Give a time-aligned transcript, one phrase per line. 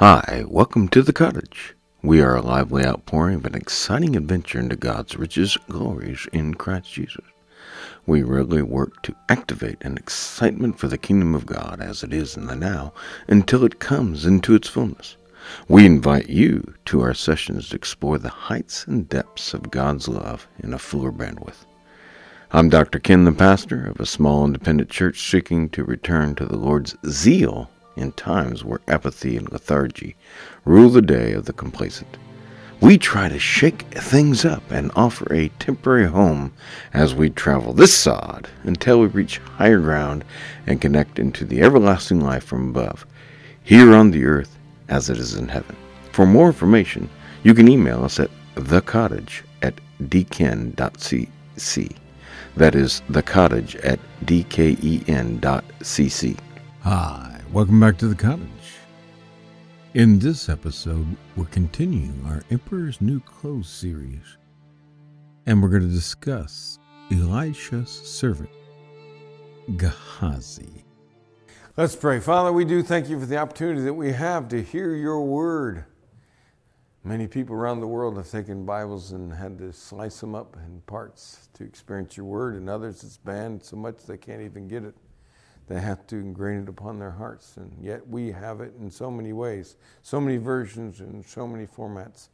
[0.00, 1.74] Hi, welcome to the cottage.
[2.02, 6.92] We are a lively outpouring of an exciting adventure into God's riches, glories in Christ
[6.92, 7.24] Jesus.
[8.06, 12.36] We regularly work to activate an excitement for the kingdom of God as it is
[12.36, 12.92] in the now
[13.26, 15.16] until it comes into its fullness.
[15.66, 20.46] We invite you to our sessions to explore the heights and depths of God's love
[20.60, 21.66] in a fuller bandwidth.
[22.52, 23.00] I'm Dr.
[23.00, 27.68] Ken, the pastor of a small independent church seeking to return to the Lord's zeal
[27.98, 30.16] in times where apathy and lethargy
[30.64, 32.16] rule the day of the complacent.
[32.80, 36.52] We try to shake things up and offer a temporary home
[36.94, 40.24] as we travel this sod until we reach higher ground
[40.66, 43.04] and connect into the everlasting life from above,
[43.64, 44.56] here on the earth
[44.88, 45.76] as it is in heaven.
[46.12, 47.10] For more information,
[47.42, 51.96] you can email us at thecottage at dken.cc.
[52.56, 55.40] That is the cottage at dken.cc.
[56.82, 58.76] Hi, welcome back to the cottage.
[59.94, 64.36] In this episode, we're continuing our Emperor's New Clothes series,
[65.46, 66.78] and we're going to discuss
[67.10, 68.50] Elisha's servant,
[69.76, 70.84] Gehazi.
[71.78, 72.20] Let's pray.
[72.20, 75.86] Father, we do thank you for the opportunity that we have to hear your word.
[77.02, 80.82] Many people around the world have taken Bibles and had to slice them up in
[80.82, 84.84] parts to experience your word, and others it's banned so much they can't even get
[84.84, 84.94] it.
[85.68, 89.10] They have to ingrain it upon their hearts, and yet we have it in so
[89.10, 92.28] many ways, so many versions, and so many formats.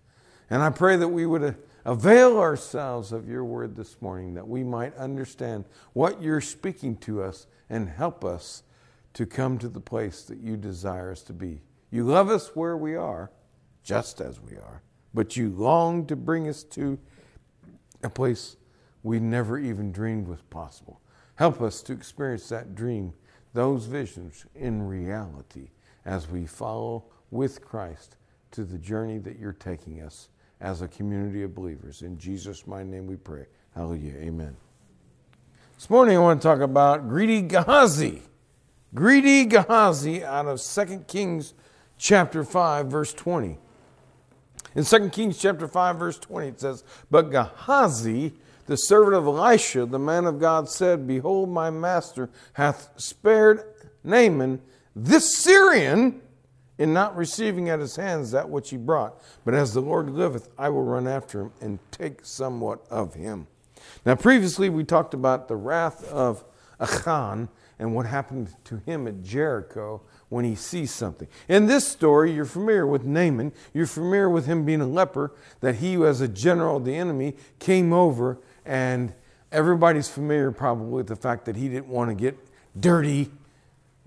[0.51, 1.53] And I pray that we would uh,
[1.85, 7.23] avail ourselves of your word this morning, that we might understand what you're speaking to
[7.23, 8.63] us and help us
[9.15, 11.61] to come to the place that you desire us to be.
[11.91, 13.31] You love us where we are
[13.83, 16.99] just as we are, but you long to bring us to
[18.03, 18.57] a place
[19.03, 21.01] we never even dreamed was possible.
[21.37, 23.13] Help us to experience that dream,
[23.55, 25.71] those visions in reality
[26.05, 28.17] as we follow with Christ
[28.51, 30.29] to the journey that you're taking us
[30.61, 32.03] as a community of believers.
[32.03, 33.47] In Jesus' mighty name we pray.
[33.75, 34.15] Hallelujah.
[34.19, 34.57] Amen.
[35.77, 38.23] This morning I want to talk about greedy Gehazi.
[38.95, 41.55] Greedy Gehazi out of 2 Kings
[41.99, 43.59] chapter 5, verse 20.
[44.77, 48.35] In 2 Kings chapter 5, verse 20, it says, But Gehazi,
[48.67, 53.63] the servant of Elisha, the man of God, said, Behold, my master hath spared
[54.03, 54.61] Naaman,
[54.95, 56.21] this Syrian,
[56.79, 59.23] in not receiving at his hands that which he brought.
[59.45, 63.47] But as the Lord liveth, I will run after him and take somewhat of him.
[64.05, 66.45] Now, previously we talked about the wrath of
[66.81, 67.49] Achan
[67.79, 71.29] and what happened to him at Jericho when he sees something.
[71.49, 73.53] In this story, you're familiar with Naaman.
[73.73, 77.37] You're familiar with him being a leper, that he, as a general of the enemy,
[77.59, 79.15] came over, and
[79.53, 82.37] everybody's familiar probably with the fact that he didn't want to get
[82.79, 83.31] dirty,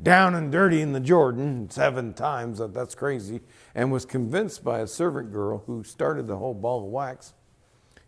[0.02, 2.60] down and dirty in the Jordan seven times.
[2.60, 3.42] That's crazy.
[3.74, 7.34] And was convinced by a servant girl who started the whole ball of wax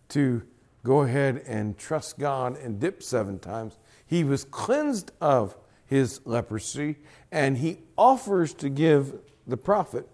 [0.10, 0.44] to
[0.84, 3.78] go ahead and trust God and dip seven times.
[4.06, 5.56] He was cleansed of
[5.86, 6.98] his leprosy,
[7.31, 10.08] and he offers to give the prophet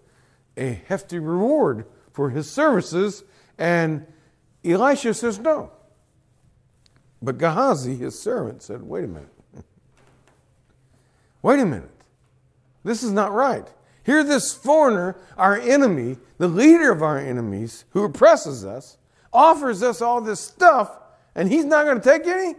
[0.56, 3.24] a hefty reward for his services.
[3.58, 4.06] And
[4.64, 5.70] Elisha says no.
[7.22, 9.28] But Gehazi, his servant, said, Wait a minute.
[11.42, 11.90] Wait a minute.
[12.84, 13.66] This is not right.
[14.04, 18.98] Here, this foreigner, our enemy, the leader of our enemies, who oppresses us,
[19.32, 20.96] offers us all this stuff,
[21.34, 22.54] and he's not going to take any?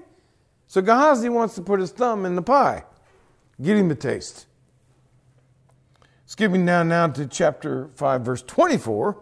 [0.68, 2.84] So Gehazi wants to put his thumb in the pie.
[3.62, 4.46] Get him a taste.
[6.26, 9.18] Skipping down now to chapter 5, verse 24.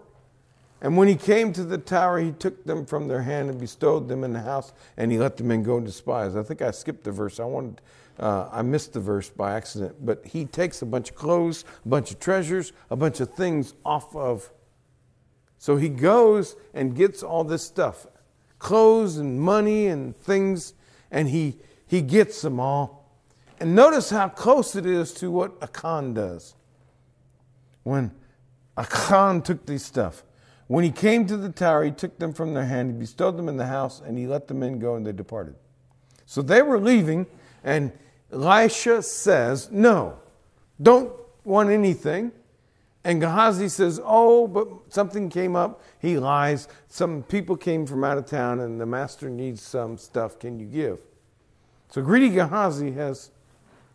[0.81, 4.07] And when he came to the tower, he took them from their hand and bestowed
[4.07, 6.37] them in the house, and he let the men go despised.
[6.37, 7.39] I think I skipped the verse.
[7.39, 7.81] I wanted,
[8.19, 10.05] uh, I missed the verse by accident.
[10.05, 13.73] But he takes a bunch of clothes, a bunch of treasures, a bunch of things
[13.85, 14.51] off of.
[15.57, 18.05] So he goes and gets all this stuff,
[18.59, 20.73] clothes and money and things,
[21.09, 21.57] and he
[21.87, 23.09] he gets them all.
[23.59, 26.55] And notice how close it is to what Achan does.
[27.83, 28.11] When
[28.77, 30.23] Achan took these stuff,
[30.67, 33.47] when he came to the tower, he took them from their hand, he bestowed them
[33.47, 35.55] in the house, and he let the men go, and they departed.
[36.25, 37.27] So they were leaving,
[37.63, 37.91] and
[38.31, 40.17] Elisha says, No,
[40.81, 41.13] don't
[41.43, 42.31] want anything.
[43.03, 45.83] And Gehazi says, Oh, but something came up.
[45.99, 46.67] He lies.
[46.87, 50.39] Some people came from out of town, and the master needs some stuff.
[50.39, 50.99] Can you give?
[51.89, 53.29] So greedy Gehazi has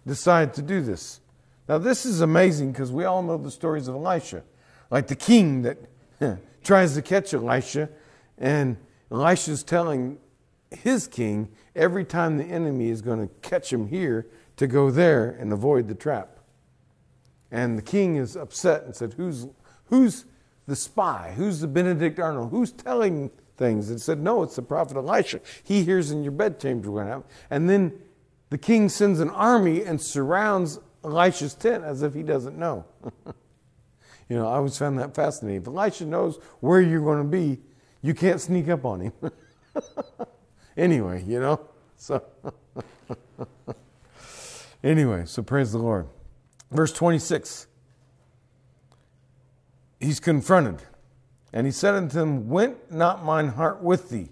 [0.06, 1.20] decided to do this.
[1.68, 4.44] Now, this is amazing because we all know the stories of Elisha,
[4.90, 5.78] like the king that
[6.62, 7.88] tries to catch Elisha,
[8.38, 8.76] and
[9.10, 10.18] Elisha's telling
[10.70, 14.26] his king every time the enemy is going to catch him here
[14.56, 16.38] to go there and avoid the trap.
[17.50, 19.46] And the king is upset and said, Who's,
[19.86, 20.26] who's
[20.66, 21.32] the spy?
[21.36, 22.50] Who's the Benedict Arnold?
[22.50, 23.90] Who's telling things?
[23.90, 25.40] And said, No, it's the prophet Elisha.
[25.64, 27.24] He hears in your bedchamber what happened.
[27.50, 27.98] And then
[28.50, 32.84] the king sends an army and surrounds Elisha's tent as if he doesn't know.
[34.30, 35.62] you know, I always found that fascinating.
[35.62, 37.58] If Elisha knows where you're going to be,
[38.00, 39.12] you can't sneak up on him.
[40.76, 41.60] anyway, you know,
[41.96, 42.22] so.
[44.84, 46.06] anyway, so praise the Lord.
[46.70, 47.66] Verse 26.
[49.98, 50.80] He's confronted.
[51.52, 54.28] And he said unto him, Went not mine heart with thee?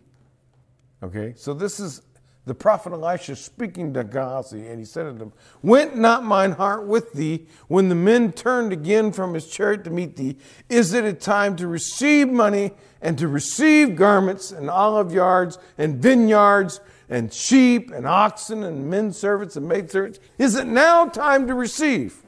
[1.03, 2.03] Okay, so this is
[2.49, 6.87] the prophet Elisha speaking to Gehazi, and he said unto him, Went not mine heart
[6.87, 10.37] with thee when the men turned again from his chariot to meet thee?
[10.69, 12.73] Is it a time to receive money
[13.03, 16.81] and to receive garments and olive yards and vineyards
[17.11, 20.19] and sheep and oxen and men servants and maid servants?
[20.39, 22.23] Is it now time to receive?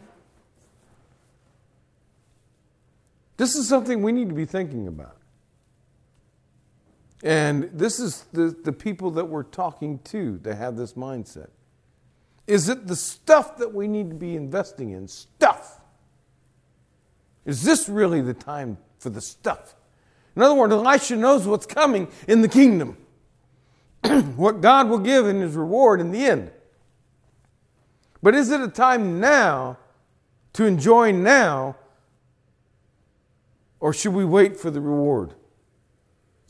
[3.38, 5.17] This is something we need to be thinking about.
[7.22, 11.50] And this is the, the people that we're talking to that have this mindset.
[12.46, 15.06] Is it the stuff that we need to be investing in?
[15.06, 15.81] Stuff.
[17.44, 19.75] Is this really the time for the stuff?
[20.34, 22.96] In other words, Elisha knows what's coming in the kingdom,
[24.37, 26.50] what God will give in his reward in the end.
[28.22, 29.78] But is it a time now
[30.55, 31.76] to enjoy now,
[33.81, 35.34] or should we wait for the reward?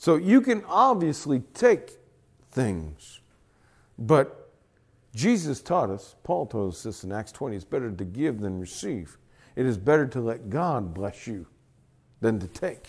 [0.00, 1.98] So you can obviously take
[2.52, 3.20] things,
[3.98, 4.50] but
[5.14, 8.58] Jesus taught us, Paul told us this in Acts 20, it's better to give than
[8.58, 9.18] receive.
[9.56, 11.46] It is better to let God bless you
[12.22, 12.88] than to take.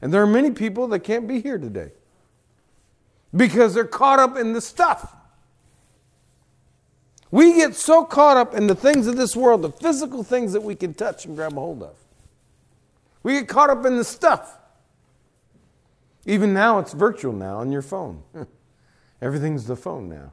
[0.00, 1.92] And there are many people that can't be here today
[3.36, 5.14] because they're caught up in the stuff.
[7.30, 10.62] We get so caught up in the things of this world, the physical things that
[10.62, 11.96] we can touch and grab a hold of.
[13.22, 14.56] We get caught up in the stuff.
[16.26, 18.22] Even now, it's virtual now on your phone.
[19.22, 20.32] Everything's the phone now.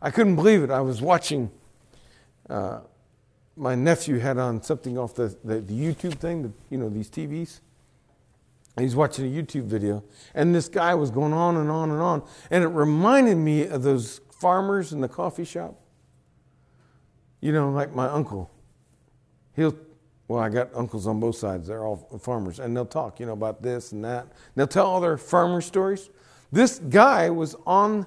[0.00, 0.70] I couldn't believe it.
[0.70, 1.50] I was watching,
[2.48, 2.80] uh,
[3.56, 7.10] my nephew had on something off the, the, the YouTube thing, the, you know, these
[7.10, 7.60] TVs.
[8.74, 10.02] And he's watching a YouTube video,
[10.34, 12.22] and this guy was going on and on and on.
[12.50, 15.78] And it reminded me of those farmers in the coffee shop.
[17.42, 18.50] You know, like my uncle.
[19.54, 19.76] He'll
[20.32, 21.68] well, I got uncles on both sides.
[21.68, 22.58] They're all farmers.
[22.58, 24.28] And they'll talk, you know, about this and that.
[24.54, 26.08] They'll tell all their farmer stories.
[26.50, 28.06] This guy was on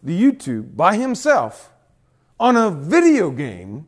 [0.00, 1.72] the YouTube by himself
[2.38, 3.86] on a video game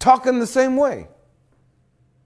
[0.00, 1.06] talking the same way.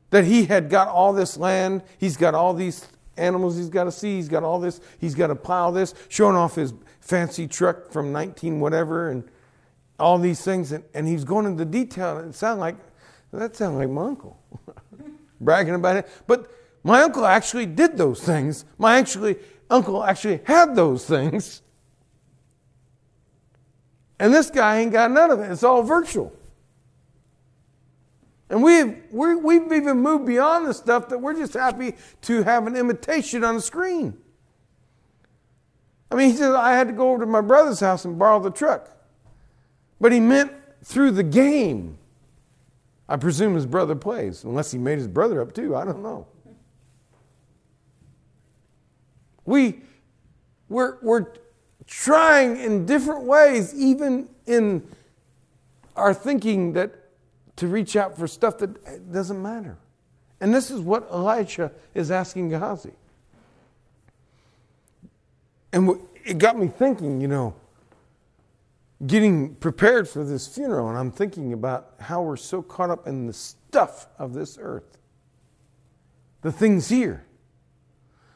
[0.09, 2.87] That he had got all this land, he's got all these
[3.19, 6.35] animals he's got to see, he's got all this, he's got to plow this, showing
[6.35, 9.25] off his fancy truck from 19 whatever and
[9.99, 10.73] all these things.
[10.73, 12.19] And, and he's going into detail.
[12.20, 12.77] It sounded like
[13.39, 14.39] that sounds like my uncle.
[15.41, 16.09] Bragging about it.
[16.27, 16.51] But
[16.83, 18.65] my uncle actually did those things.
[18.79, 19.37] My actually
[19.71, 21.63] uncle actually had those things.
[24.19, 25.51] And this guy ain't got none of it.
[25.51, 26.33] It's all virtual.
[28.49, 32.67] And we've, we have even moved beyond the stuff that we're just happy to have
[32.67, 34.17] an imitation on the screen.
[36.11, 38.39] I mean, he said, I had to go over to my brother's house and borrow
[38.39, 38.89] the truck.
[40.01, 40.53] But he meant
[40.85, 41.99] through the game.
[43.09, 45.77] I presume his brother plays, unless he made his brother up too.
[45.77, 46.27] I don't know.
[49.44, 49.81] We,
[50.69, 51.27] we're, we're
[51.87, 54.89] trying in different ways, even in
[55.96, 56.93] our thinking that
[57.56, 59.77] to reach out for stuff that eh, doesn't matter.
[60.41, 62.93] And this is what Elijah is asking Gehazi.
[65.73, 67.55] And it got me thinking, you know,
[69.06, 73.27] getting prepared for this funeral, and I'm thinking about how we're so caught up in
[73.27, 74.99] the stuff of this earth,
[76.43, 77.25] the things here.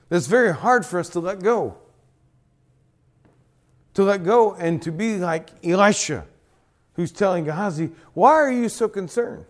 [0.09, 1.77] That's very hard for us to let go.
[3.95, 6.27] To let go and to be like Elisha,
[6.95, 9.45] who's telling Gehazi, Why are you so concerned?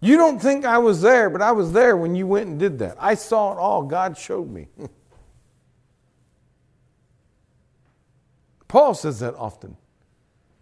[0.00, 2.78] You don't think I was there, but I was there when you went and did
[2.78, 2.96] that.
[3.00, 3.82] I saw it all.
[3.82, 4.68] God showed me.
[8.68, 9.76] Paul says that often.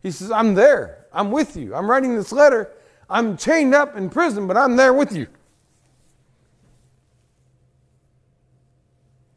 [0.02, 1.06] He says, I'm there.
[1.12, 1.74] I'm with you.
[1.74, 2.70] I'm writing this letter.
[3.10, 5.26] I'm chained up in prison, but I'm there with you.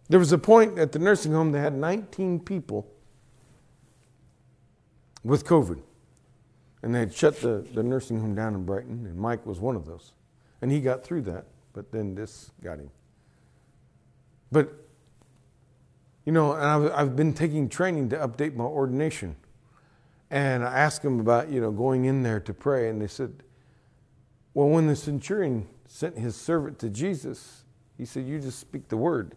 [0.09, 2.87] There was a point at the nursing home they had 19 people
[5.23, 5.81] with COVID.
[6.81, 9.75] And they had shut the, the nursing home down in Brighton, and Mike was one
[9.75, 10.13] of those.
[10.61, 12.89] And he got through that, but then this got him.
[14.51, 14.73] But
[16.29, 19.35] you know, and I've, I've been taking training to update my ordination.
[20.29, 22.87] And I asked them about, you know, going in there to pray.
[22.87, 23.41] And they said,
[24.53, 27.63] Well, when the centurion sent his servant to Jesus,
[27.97, 29.33] he said, You just speak the word,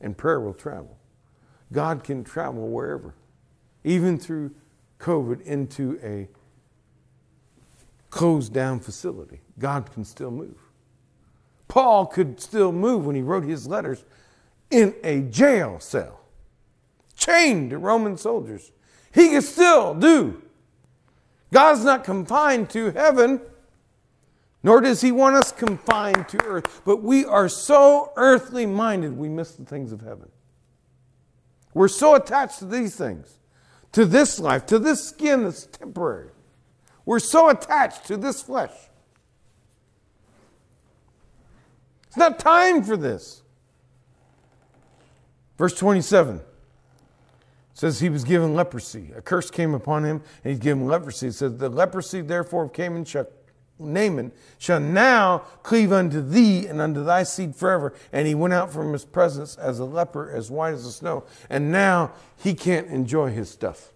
[0.00, 0.96] and prayer will travel.
[1.70, 3.14] God can travel wherever,
[3.84, 4.52] even through
[5.00, 6.28] COVID into a
[8.08, 9.42] closed down facility.
[9.58, 10.56] God can still move.
[11.68, 14.06] Paul could still move when he wrote his letters
[14.70, 16.21] in a jail cell,
[17.24, 18.72] chained to Roman soldiers.
[19.12, 20.42] He can still do.
[21.52, 23.40] God's not confined to heaven,
[24.62, 26.82] nor does he want us confined to earth.
[26.84, 30.30] But we are so earthly minded, we miss the things of heaven.
[31.74, 33.38] We're so attached to these things,
[33.92, 36.30] to this life, to this skin that's temporary.
[37.04, 38.72] We're so attached to this flesh.
[42.06, 43.42] It's not time for this.
[45.58, 46.40] Verse 27
[47.74, 49.12] says he was given leprosy.
[49.16, 51.28] A curse came upon him, and he's given leprosy.
[51.28, 53.26] It says, The leprosy therefore of and shall
[53.78, 57.92] Naaman shall now cleave unto thee and unto thy seed forever.
[58.12, 61.24] And he went out from his presence as a leper, as white as the snow.
[61.50, 63.92] And now he can't enjoy his stuff.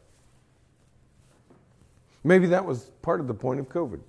[2.25, 4.01] Maybe that was part of the point of COVID.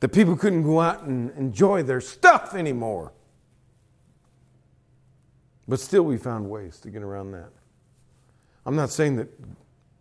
[0.00, 3.12] The people couldn't go out and enjoy their stuff anymore.
[5.68, 7.50] But still, we found ways to get around that.
[8.66, 9.28] I'm not saying that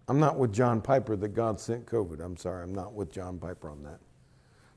[0.08, 2.24] I'm not with John Piper that God sent COVID.
[2.24, 4.00] I'm sorry, I'm not with John Piper on that.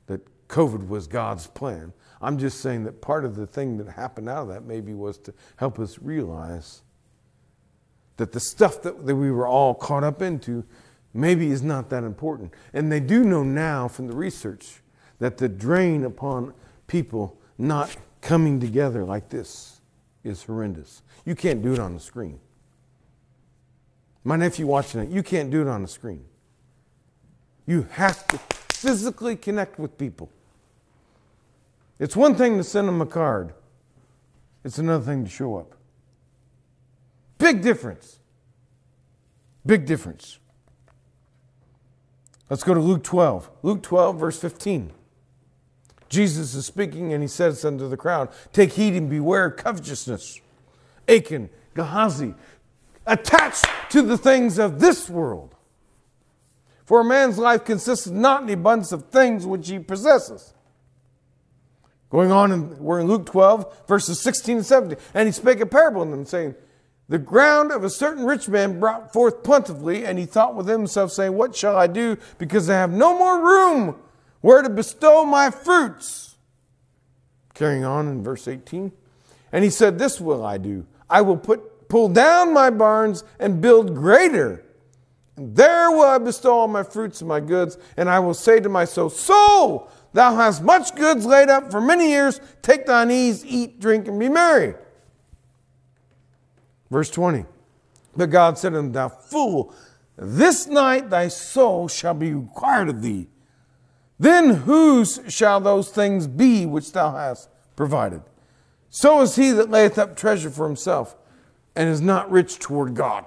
[0.07, 1.91] That COVID was God's plan.
[2.21, 5.17] I'm just saying that part of the thing that happened out of that maybe was
[5.19, 6.83] to help us realize
[8.17, 10.63] that the stuff that, that we were all caught up into
[11.13, 12.53] maybe is not that important.
[12.73, 14.81] And they do know now from the research
[15.19, 16.53] that the drain upon
[16.87, 19.81] people not coming together like this
[20.25, 21.03] is horrendous.
[21.23, 22.39] You can't do it on the screen.
[24.23, 26.25] My nephew watching it, you can't do it on the screen.
[27.67, 28.37] You have to
[28.73, 30.31] physically connect with people.
[31.99, 33.53] It's one thing to send them a card,
[34.63, 35.75] it's another thing to show up.
[37.37, 38.19] Big difference.
[39.65, 40.39] Big difference.
[42.49, 43.49] Let's go to Luke 12.
[43.63, 44.91] Luke 12, verse 15.
[46.09, 50.39] Jesus is speaking and he says unto the crowd, Take heed and beware of covetousness.
[51.07, 52.33] Achan, Gehazi,
[53.05, 55.55] attached to the things of this world.
[56.85, 60.53] For a man's life consists not in the abundance of things which he possesses.
[62.09, 64.97] Going on, in, we're in Luke 12, verses 16 and 17.
[65.13, 66.55] And he spake a parable in them, saying,
[67.09, 71.11] The ground of a certain rich man brought forth plentifully, and he thought within himself,
[71.11, 72.17] saying, What shall I do?
[72.37, 73.99] Because I have no more room
[74.45, 76.35] where to bestow my fruits.
[77.55, 78.91] Carrying on in verse 18.
[79.51, 80.85] And he said, This will I do.
[81.09, 84.63] I will put pull down my barns and build greater.
[85.35, 88.59] And there will I bestow all my fruits and my goods, and I will say
[88.59, 92.39] to my soul, Soul, thou hast much goods laid up for many years.
[92.61, 94.75] Take thine ease, eat, drink, and be merry.
[96.91, 97.45] Verse 20.
[98.15, 99.73] But God said unto him, Thou fool,
[100.15, 103.27] this night thy soul shall be required of thee.
[104.17, 108.21] Then whose shall those things be which thou hast provided?
[108.89, 111.15] So is he that layeth up treasure for himself
[111.75, 113.25] and is not rich toward God.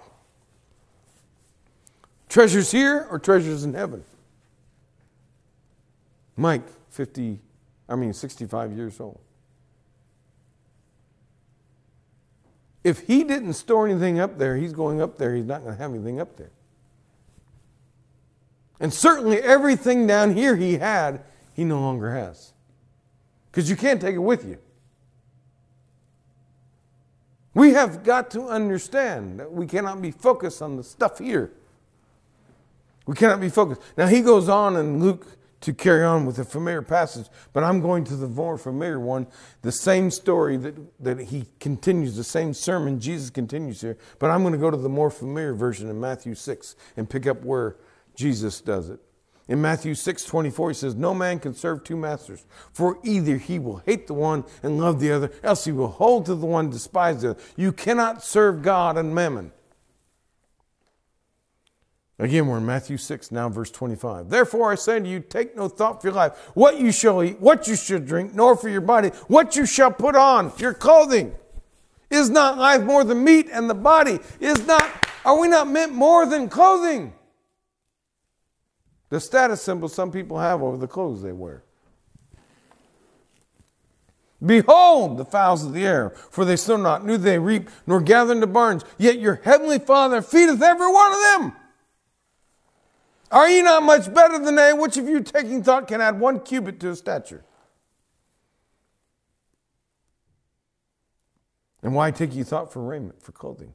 [2.29, 4.05] Treasures here or treasures in heaven?
[6.37, 7.41] Mike, 50,
[7.89, 9.21] I mean 65 years old.
[12.85, 15.83] If he didn't store anything up there, he's going up there, he's not going to
[15.83, 16.53] have anything up there.
[18.81, 22.53] And certainly everything down here he had, he no longer has.
[23.51, 24.59] Because you can't take it with you.
[27.55, 31.51] We have got to understand that we cannot be focused on the stuff here.
[33.07, 33.81] We cannot be focused.
[33.97, 35.27] Now, he goes on in Luke
[35.63, 39.27] to carry on with a familiar passage, but I'm going to the more familiar one,
[39.63, 44.43] the same story that, that he continues, the same sermon Jesus continues here, but I'm
[44.43, 47.75] going to go to the more familiar version in Matthew 6 and pick up where
[48.19, 48.99] Jesus does it.
[49.47, 53.61] In Matthew 6 24, he says, No man can serve two masters, for either he
[53.61, 56.69] will hate the one and love the other, else he will hold to the one
[56.69, 57.41] despise the other.
[57.57, 59.53] You cannot serve God and mammon.
[62.19, 64.29] Again, we're in Matthew 6, now verse 25.
[64.31, 67.39] Therefore I say to you, take no thought for your life, what you shall eat,
[67.39, 71.37] what you shall drink, nor for your body, what you shall put on, your clothing.
[72.11, 74.83] Is not life more than meat, and the body is not,
[75.25, 77.13] are we not meant more than clothing?
[79.11, 81.63] The status symbol some people have over the clothes they wear.
[84.45, 88.33] Behold the fowls of the air, for they sow not, neither they reap, nor gather
[88.33, 91.53] into barns, yet your heavenly Father feedeth every one of them.
[93.31, 94.73] Are ye not much better than they?
[94.73, 97.45] Which of you taking thought can add one cubit to his stature?
[101.83, 103.75] And why take you thought for raiment, for clothing?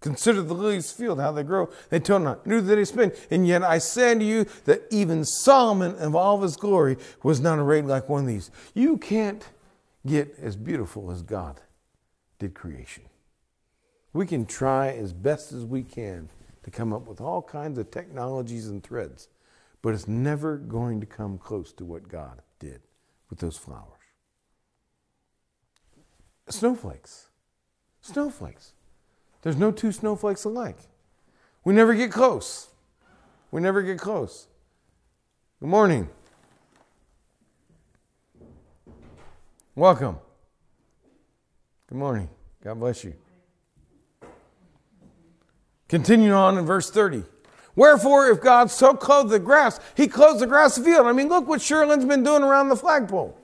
[0.00, 1.70] Consider the lilies field, how they grow.
[1.88, 3.12] They toil not, nor do they spin.
[3.30, 7.58] And yet I say unto you that even Solomon of all his glory was not
[7.58, 8.50] arrayed like one of these.
[8.74, 9.48] You can't
[10.06, 11.60] get as beautiful as God
[12.38, 13.04] did creation.
[14.12, 16.28] We can try as best as we can
[16.62, 19.28] to come up with all kinds of technologies and threads,
[19.82, 22.80] but it's never going to come close to what God did
[23.30, 23.92] with those flowers.
[26.48, 27.28] Snowflakes.
[28.00, 28.72] Snowflakes.
[29.46, 30.76] There's no two snowflakes alike.
[31.62, 32.66] We never get close.
[33.52, 34.48] We never get close.
[35.60, 36.08] Good morning.
[39.76, 40.18] Welcome.
[41.86, 42.28] Good morning.
[42.64, 43.14] God bless you.
[45.88, 47.22] Continue on in verse 30.
[47.76, 51.06] Wherefore, if God so clothed the grass, he clothes the grass field.
[51.06, 53.38] I mean, look what Sherlin's been doing around the flagpole.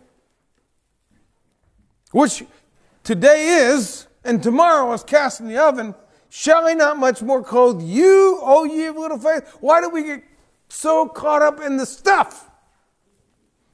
[2.10, 2.44] Which
[3.04, 5.94] today is, and tomorrow is cast in the oven.
[6.28, 9.56] Shall he not much more clothe you, O ye of little faith?
[9.60, 10.24] Why do we get
[10.68, 12.50] so caught up in the stuff?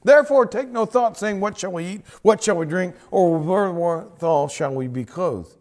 [0.03, 2.01] Therefore, take no thought, saying, What shall we eat?
[2.21, 2.95] What shall we drink?
[3.11, 5.55] Or wherewithal shall we be clothed?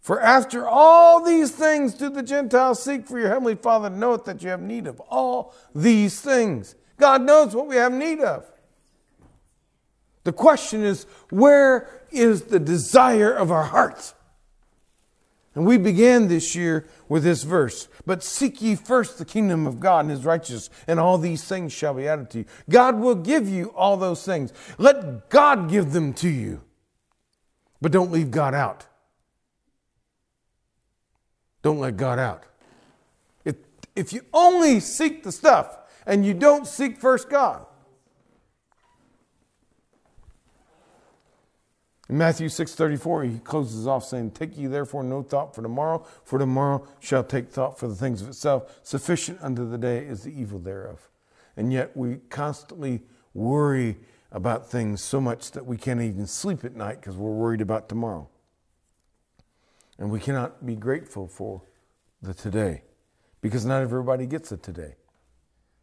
[0.00, 4.42] For after all these things do the Gentiles seek, for your heavenly Father knoweth that
[4.42, 6.74] you have need of all these things.
[6.98, 8.50] God knows what we have need of.
[10.24, 14.14] The question is, where is the desire of our hearts?
[15.54, 17.88] And we began this year with this verse.
[18.06, 21.72] But seek ye first the kingdom of God and his righteousness, and all these things
[21.72, 22.44] shall be added to you.
[22.68, 24.52] God will give you all those things.
[24.78, 26.62] Let God give them to you.
[27.80, 28.86] But don't leave God out.
[31.62, 32.44] Don't let God out.
[33.44, 33.56] If,
[33.96, 37.66] if you only seek the stuff and you don't seek first God,
[42.10, 46.40] In Matthew 6:34, he closes off saying, "Take ye therefore no thought for tomorrow, for
[46.40, 48.80] tomorrow shall take thought for the things of itself.
[48.82, 51.08] Sufficient unto the day is the evil thereof."
[51.56, 54.00] And yet we constantly worry
[54.32, 57.88] about things so much that we can't even sleep at night because we're worried about
[57.88, 58.28] tomorrow.
[59.96, 61.62] And we cannot be grateful for
[62.20, 62.82] the today
[63.40, 64.96] because not everybody gets a today.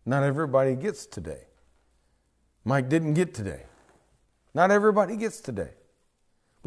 [0.06, 1.48] Not everybody gets today.
[2.66, 3.66] Mike didn't get today.
[4.54, 5.72] Not everybody gets today.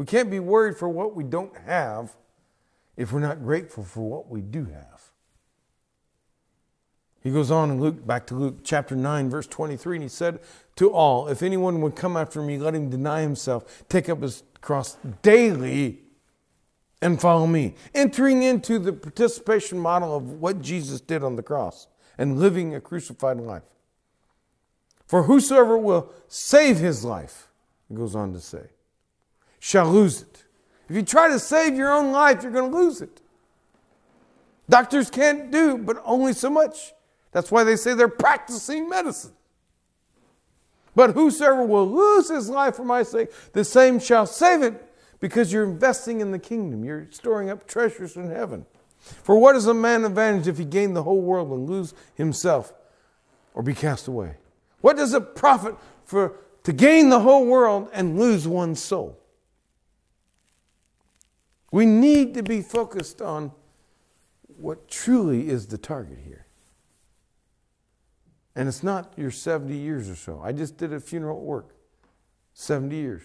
[0.01, 2.15] We can't be worried for what we don't have
[2.97, 5.11] if we're not grateful for what we do have.
[7.21, 10.39] He goes on in Luke, back to Luke chapter 9, verse 23, and he said
[10.77, 14.41] to all, If anyone would come after me, let him deny himself, take up his
[14.59, 15.99] cross daily,
[16.99, 17.75] and follow me.
[17.93, 21.87] Entering into the participation model of what Jesus did on the cross
[22.17, 23.69] and living a crucified life.
[25.05, 27.49] For whosoever will save his life,
[27.87, 28.63] he goes on to say,
[29.61, 30.43] shall lose it.
[30.89, 33.21] If you try to save your own life, you're going to lose it.
[34.67, 36.93] Doctors can't do, but only so much.
[37.31, 39.33] That's why they say they're practicing medicine.
[40.95, 45.53] But whosoever will lose his life for my sake, the same shall save it, because
[45.53, 46.83] you're investing in the kingdom.
[46.83, 48.65] You're storing up treasures in heaven.
[48.97, 52.73] For what is a man advantage if he gain the whole world and lose himself
[53.53, 54.37] or be cast away?
[54.81, 59.20] What does it profit for to gain the whole world and lose one's soul?
[61.71, 63.53] We need to be focused on
[64.57, 66.45] what truly is the target here.
[68.55, 70.41] And it's not your 70 years or so.
[70.43, 71.75] I just did a funeral at work.
[72.53, 73.23] 70 years.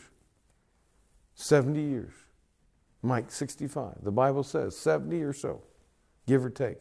[1.35, 2.12] 70 years.
[3.02, 3.96] Mike, 65.
[4.02, 5.62] The Bible says 70 or so,
[6.26, 6.78] give or take.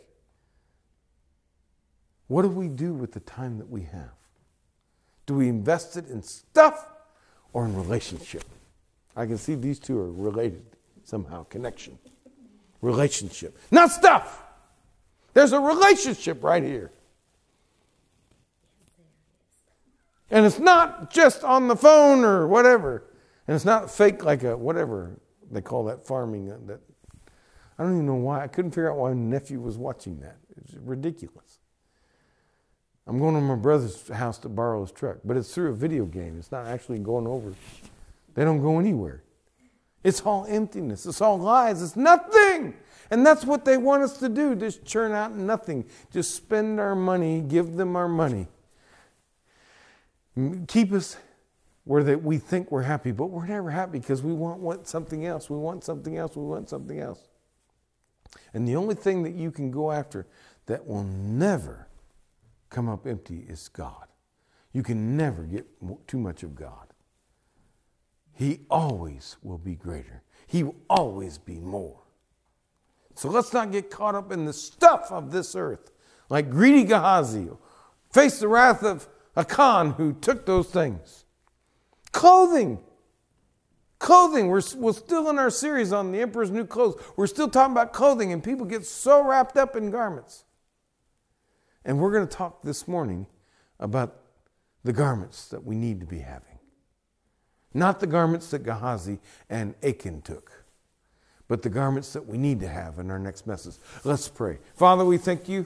[2.28, 4.13] What do we do with the time that we have?
[5.25, 6.88] Do we invest it in stuff
[7.54, 8.43] or in relationship?
[9.15, 10.75] I can see these two are related
[11.06, 11.98] somehow connection,
[12.82, 14.44] relationship, not stuff.
[15.34, 16.91] There's a relationship right here.
[20.32, 23.04] And it's not just on the phone or whatever.
[23.48, 25.12] And it's not fake like a whatever
[25.52, 26.52] they call that farming.
[26.52, 26.80] Uh, that
[27.78, 28.41] I don't even know why.
[28.41, 30.38] I couldn't figure out why my nephew was watching that.
[30.58, 31.60] It's ridiculous.
[33.08, 36.06] I'm going to my brother's house to borrow his truck, but it's through a video
[36.06, 36.38] game.
[36.39, 37.54] It's not actually going over.
[38.34, 39.22] They don't go anywhere.
[40.06, 41.08] It's all emptiness.
[41.08, 41.82] It's all lies.
[41.82, 42.76] It's nothing.
[43.10, 45.84] And that's what they want us to do just churn out nothing.
[46.12, 48.48] Just spend our money, give them our money.
[50.68, 51.18] Keep us
[51.86, 55.26] where they, we think we're happy, but we're never happy because we want, want something
[55.26, 55.50] else.
[55.50, 56.36] We want something else.
[56.36, 57.28] We want something else.
[58.54, 60.28] And the only thing that you can go after
[60.68, 61.88] that will never
[62.70, 64.06] come up empty is God.
[64.72, 65.65] You can never get
[66.08, 66.94] too much of God.
[68.36, 70.21] He always will be greater.
[70.45, 72.02] He will always be more.
[73.15, 75.91] So let's not get caught up in the stuff of this earth,
[76.30, 77.48] like greedy Gehazi.
[78.12, 81.24] Face the wrath of Achan who took those things.
[82.12, 82.80] Clothing.
[84.00, 84.48] Clothing.
[84.48, 87.02] We're, we're still in our series on the emperor's new clothes.
[87.15, 90.43] We're still talking about clothing, and people get so wrapped up in garments.
[91.86, 93.28] And we're going to talk this morning
[93.80, 94.21] about
[94.84, 96.55] the garments that we need to be having.
[97.76, 100.64] Not the garments that Gehazi and Achan took,
[101.50, 103.76] but the garments that we need to have in our next message.
[104.06, 104.60] Let's pray.
[104.76, 105.66] Father, we thank you.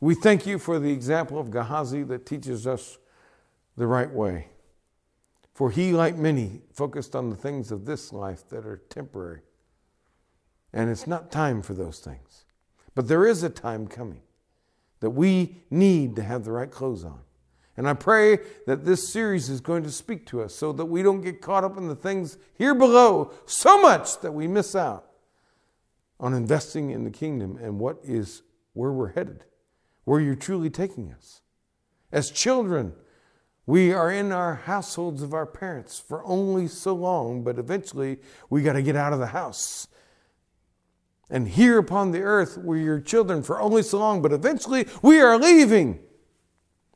[0.00, 2.96] We thank you for the example of Gehazi that teaches us
[3.76, 4.48] the right way.
[5.52, 9.42] For he, like many, focused on the things of this life that are temporary.
[10.72, 12.46] And it's not time for those things.
[12.94, 14.22] But there is a time coming
[15.00, 17.20] that we need to have the right clothes on.
[17.78, 21.00] And I pray that this series is going to speak to us so that we
[21.02, 25.06] don't get caught up in the things here below so much that we miss out
[26.18, 29.44] on investing in the kingdom and what is where we're headed,
[30.02, 31.40] where you're truly taking us.
[32.10, 32.94] As children,
[33.64, 38.18] we are in our households of our parents for only so long, but eventually
[38.50, 39.86] we got to get out of the house
[41.30, 45.20] and here upon the earth we're your children for only so long, but eventually we
[45.20, 46.00] are leaving.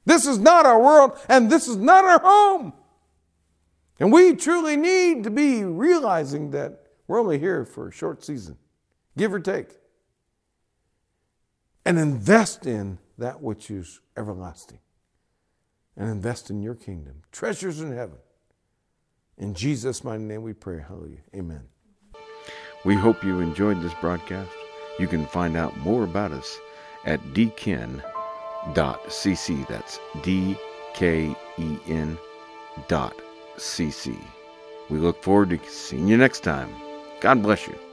[0.05, 2.73] This is not our world, and this is not our home.
[4.01, 8.57] And we truly need to be realizing that we're only here for a short season,
[9.17, 9.69] give or take,
[11.85, 14.81] and invest in that which is everlasting,
[15.97, 18.19] and invest in your kingdom, treasures in heaven.
[19.39, 20.81] In Jesus' mighty name we pray.
[20.81, 21.19] Hallelujah.
[21.35, 21.63] Amen.
[22.85, 24.51] We hope you enjoyed this broadcast.
[24.99, 26.59] You can find out more about us
[27.05, 27.21] at
[28.65, 29.69] dken.cc.
[29.69, 30.57] That's D
[30.95, 32.19] K E N
[32.89, 33.17] dot
[33.57, 34.17] cc.
[34.91, 36.71] We look forward to seeing you next time.
[37.21, 37.92] God bless you.